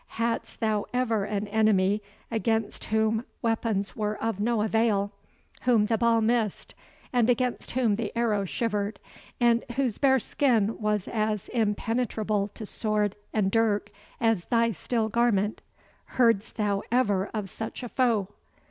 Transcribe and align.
Hadst 0.17 0.61
thou 0.61 0.87
ever 0.95 1.25
an 1.25 1.47
enemy 1.49 2.01
against 2.31 2.85
whom 2.85 3.23
weapons 3.43 3.95
were 3.95 4.17
of 4.17 4.39
no 4.39 4.63
avail 4.63 5.11
whom 5.61 5.85
the 5.85 5.97
ball 5.99 6.21
missed, 6.21 6.73
and 7.13 7.29
against 7.29 7.73
whom 7.73 7.97
the 7.97 8.11
arrow 8.17 8.43
shivered, 8.43 8.99
and 9.39 9.63
whose 9.75 9.99
bare 9.99 10.17
skin 10.17 10.79
was 10.81 11.07
as 11.07 11.49
impenetrable 11.49 12.47
to 12.47 12.65
sword 12.65 13.15
and 13.31 13.51
dirk 13.51 13.91
as 14.19 14.45
thy 14.45 14.71
steel 14.71 15.07
garment 15.07 15.61
Heardst 16.17 16.55
thou 16.55 16.81
ever 16.91 17.27
of 17.31 17.47
such 17.47 17.83
a 17.83 17.89
foe?" 17.89 18.29